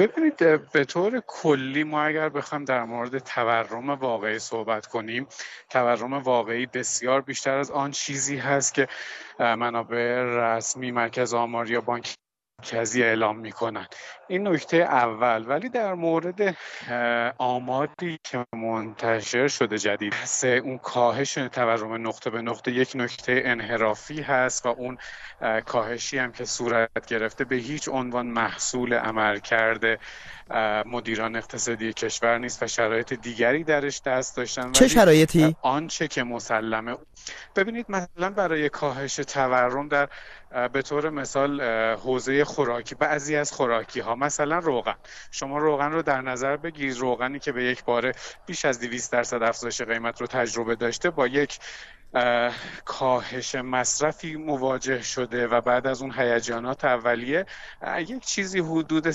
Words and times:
ببینید 0.00 0.36
به 0.72 0.84
طور 0.84 1.22
کلی 1.26 1.84
ما 1.84 2.02
اگر 2.02 2.28
بخوایم 2.28 2.64
در 2.64 2.84
مورد 2.84 3.18
تورم 3.18 3.90
واقعی 3.90 4.38
صحبت 4.38 4.86
کنیم 4.86 5.26
تورم 5.70 6.12
واقعی 6.12 6.66
بسیار 6.66 7.20
بیشتر 7.20 7.58
از 7.58 7.70
آن 7.70 7.90
چیزی 7.90 8.36
هست 8.36 8.74
که 8.74 8.88
منابع 9.38 10.22
رسمی 10.22 10.90
مرکز 10.90 11.34
آمار 11.34 11.70
یا 11.70 11.80
بانک 11.80 12.16
مرکزی 12.60 13.02
اعلام 13.02 13.38
می‌کنن. 13.38 13.86
این 14.28 14.48
نکته 14.48 14.76
اول. 14.76 15.44
ولی 15.48 15.68
در 15.68 15.94
مورد 15.94 16.56
آماری 17.38 18.18
که 18.24 18.44
منتشر 18.54 19.48
شده 19.48 19.78
جدید 19.78 20.14
سه 20.24 20.48
اون 20.48 20.78
کاهش 20.78 21.34
تورم 21.34 22.08
نقطه 22.08 22.30
به 22.30 22.42
نقطه 22.42 22.72
یک 22.72 22.92
نکته 22.94 23.42
انحرافی 23.44 24.22
هست 24.22 24.66
و 24.66 24.68
اون 24.68 24.98
کاهشی 25.66 26.18
هم 26.18 26.32
که 26.32 26.44
صورت 26.44 27.06
گرفته 27.06 27.44
به 27.44 27.56
هیچ 27.56 27.88
عنوان 27.88 28.26
محصول 28.26 28.94
عمل 28.94 29.38
کرده 29.38 29.98
مدیران 30.86 31.36
اقتصادی 31.36 31.92
کشور 31.92 32.38
نیست 32.38 32.62
و 32.62 32.66
شرایط 32.66 33.12
دیگری 33.12 33.64
درش 33.64 34.02
دست 34.02 34.36
داشتن. 34.36 34.72
چه 34.72 34.88
شرایطی؟ 34.88 35.56
آنچه 35.62 36.08
که 36.08 36.22
مسلمه. 36.22 36.96
ببینید 37.56 37.86
مثلا 37.88 38.30
برای 38.30 38.68
کاهش 38.68 39.16
تورم 39.16 39.88
در 39.88 40.08
به 40.72 40.82
طور 40.82 41.10
مثال 41.10 41.60
حوزه 41.94 42.44
خوراکی 42.44 42.94
بعضی 42.94 43.36
از 43.36 43.52
خوراکی 43.52 44.00
ها 44.00 44.14
مثلا 44.14 44.58
روغن. 44.58 44.96
شما 45.30 45.58
روغن 45.58 45.92
رو 45.92 46.02
در 46.02 46.20
نظر 46.20 46.56
بگیرید 46.56 46.96
روغنی 46.96 47.38
که 47.38 47.52
به 47.52 47.64
یک 47.64 47.84
باره 47.84 48.12
بیش 48.46 48.64
از 48.64 48.80
200 48.80 49.12
درصد 49.12 49.42
افزایش 49.42 49.82
قیمت 49.82 50.20
رو 50.20 50.26
تجربه 50.26 50.74
داشته 50.74 51.10
با 51.10 51.26
یک 51.26 51.58
کاهش 52.84 53.54
مصرفی 53.54 54.36
مواجه 54.36 55.02
شده 55.02 55.46
و 55.46 55.60
بعد 55.60 55.86
از 55.86 56.02
اون 56.02 56.12
هیجانات 56.16 56.84
اولیه 56.84 57.46
یک 57.98 58.24
چیزی 58.24 58.58
حدود 58.58 59.06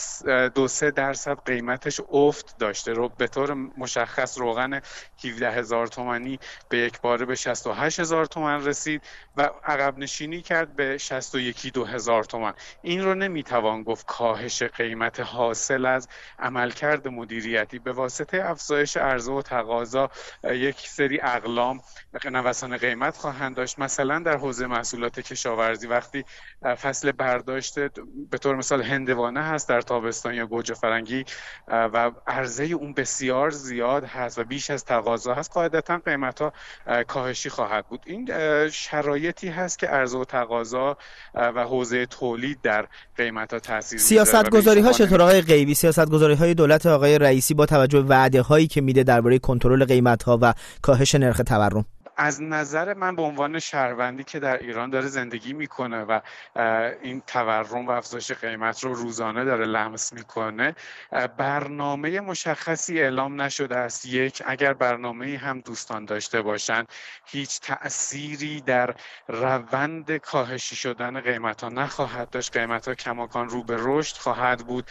دو 0.56 0.68
سه 0.68 0.92
درصد 0.92 1.38
قیمتش 1.46 2.02
افت 2.12 2.58
داشته. 2.58 2.94
رو 2.94 3.10
به 3.10 3.28
طور 3.28 3.54
مشخص 3.54 4.38
روغن 4.38 4.82
17 5.26 5.52
هزار 5.52 5.88
تومنی 5.88 6.40
به 6.70 6.78
یک 6.78 7.02
باره 7.02 7.26
به 7.26 7.36
68 7.36 8.00
هزار 8.00 8.26
تومن 8.26 8.66
رسید 8.66 9.02
و 9.38 9.50
عقب 9.64 9.98
نشینی 9.98 10.42
کرد 10.42 10.76
به 10.76 10.98
61 10.98 11.74
دو 11.74 11.86
هزار 11.86 12.24
تومن 12.24 12.54
این 12.82 13.04
رو 13.04 13.16
نمی‌توان 13.16 13.84
گفت 13.84 14.06
کاهش 14.06 14.64
قیمت 14.64 15.20
حاصل 15.20 15.86
از 15.86 16.08
عملکرد 16.40 17.08
مدیریتی. 17.08 17.80
به 17.80 17.92
واسطه 17.92 18.44
افزایش 18.46 18.98
عرضه 18.98 19.32
و 19.32 19.42
تقاضا 19.42 20.10
یک 20.44 20.80
سری 20.80 21.22
اقلام 21.22 21.82
نوسان 22.32 22.78
قیمت 22.78 23.18
خواهند 23.18 23.56
داشت. 23.56 23.80
مثلا 23.80 24.20
در 24.20 24.38
حوزه 24.38 24.68
محصولات 24.68 25.20
کشاورزی 25.20 25.88
وقتی 25.88 26.26
فصل 26.82 27.12
برداشت 27.12 27.80
به 28.30 28.38
طور 28.38 28.56
مثال 28.56 28.82
هندوانه 28.82 29.42
هست 29.42 29.70
در 29.70 29.82
تابستان 29.82 30.34
یا 30.34 30.46
گوجه 30.46 30.74
فرنگی 30.74 31.26
و 31.68 32.12
عرضه 32.28 32.64
اون 32.64 32.94
بسیار 32.94 33.50
زیاد 33.50 34.04
هست 34.04 34.40
و 34.40 34.44
بیش 34.44 34.70
از 34.70 34.86
تقاضا 34.86 35.34
هست 35.34 35.52
قاعدتا 35.52 35.98
قیمت 35.98 36.42
ها 36.42 36.54
کاهشی 37.08 37.50
خواهد 37.50 37.88
بود. 37.88 38.04
این 38.06 38.30
شرایطی 38.70 39.50
هست 39.50 39.80
که 39.80 39.88
عرضه 39.88 40.18
و 40.18 40.26
تقاضا 40.26 40.98
و 41.34 41.64
حوزه 41.64 42.06
تولید 42.06 42.62
در 42.62 42.88
قیمت 43.18 43.54
ها 43.54 43.60
تاثیر 43.60 44.00
سیاست 44.00 44.50
گذاری 44.50 44.82
ها 44.82 44.92
چطور 44.92 45.22
آقای 45.22 45.42
غیبی؟ 45.42 45.74
سیاست 45.74 46.10
گذاری 46.10 46.34
های 46.34 46.54
دولت 46.54 46.86
آقای 46.86 47.20
رئیسی 47.20 47.54
با 47.54 47.66
توجه 47.66 48.02
به 48.02 48.10
وعده 48.10 48.42
هایی 48.42 48.68
که 48.68 48.82
میده 48.82 49.04
درباره 49.04 49.40
کنترل 49.40 49.86
قیمت 49.86 50.24
ها 50.24 50.40
و 50.42 50.54
کاهش 50.82 51.16
نرخ 51.16 51.42
تورم. 51.48 51.86
از 52.18 52.42
نظر 52.42 52.94
من 52.94 53.16
به 53.16 53.22
عنوان 53.22 53.60
شهروندی 53.60 54.24
که 54.24 54.40
در 54.40 54.58
ایران 54.58 54.90
داره 54.90 55.08
زندگی 55.08 55.54
می‌کنه 55.54 56.02
و 56.04 56.20
این 57.02 57.22
تورم 57.28 57.88
و 57.88 57.92
افزایش 57.92 58.32
قیمت 58.32 58.84
رو 58.84 58.94
روزانه 58.94 59.46
داره 59.46 59.66
لمس 59.66 60.14
می‌کنه 60.14 60.76
برنامه 61.38 62.20
مشخصی 62.20 63.02
اعلام 63.02 63.42
نشده 63.42 63.78
است. 63.78 64.06
یک 64.06 64.44
اگر 64.46 64.74
برنامه 64.74 65.38
هم 65.38 65.60
دوستان 65.60 66.06
داشته 66.06 66.42
باشند 66.42 66.88
هیچ 67.26 67.60
تأثیری 67.60 68.62
در 68.62 68.96
روند 69.28 70.18
کاهشی 70.18 70.76
شدن 70.76 71.22
قیمت 71.22 71.64
ها 71.64 71.70
نخواهد 71.70 72.30
داشت. 72.30 72.58
قیمت 72.58 72.88
ها 72.88 72.96
کماکان 72.96 73.50
رو 73.50 73.64
به 73.64 73.76
رشد 73.80 74.18
خواهد 74.18 74.60
بود. 74.60 74.88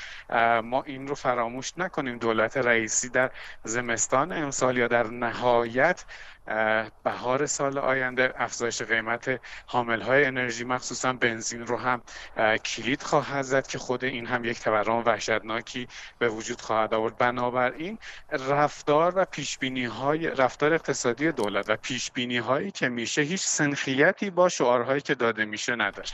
ما 0.64 0.82
این 0.82 1.08
رو 1.08 1.14
فراموش 1.14 1.72
نکنیم. 1.76 2.18
دولت 2.18 2.56
رئیسی 2.56 3.08
در 3.08 3.30
زمستان 3.64 4.32
امسال 4.32 4.78
یا 4.78 4.88
در 4.88 5.06
نهایت 5.06 6.04
بهار 7.04 7.46
سال 7.46 7.78
آینده 7.78 8.32
افزایش 8.36 8.82
قیمت 8.82 9.40
حامل 9.66 10.00
های 10.00 10.24
انرژی 10.24 10.64
مخصوصا 10.64 11.12
بنزین 11.12 11.66
رو 11.66 11.76
هم 11.76 12.02
کلید 12.64 13.02
خواهد 13.02 13.42
زد 13.42 13.66
که 13.66 13.78
خود 13.78 14.04
این 14.04 14.26
هم 14.26 14.44
یک 14.44 14.60
تورم 14.60 15.02
وحشتناکی 15.06 15.88
به 16.18 16.28
وجود 16.28 16.60
خواهد 16.60 16.94
آورد. 16.94 17.18
بنابراین 17.18 17.98
رفتار 18.30 19.12
و 19.16 19.24
پیش 19.24 19.58
های 20.00 20.26
رفتار 20.28 20.74
اقتصادی 20.74 21.32
دولت 21.32 21.70
و 21.70 21.76
پیش 21.76 22.10
هایی 22.46 22.70
که 22.70 22.88
میشه 22.88 23.22
هیچ 23.22 23.42
سنخیتی 23.42 24.30
با 24.30 24.48
شعارهایی 24.48 25.00
که 25.00 25.14
داده 25.14 25.44
میشه 25.44 25.74
نداره. 25.74 26.08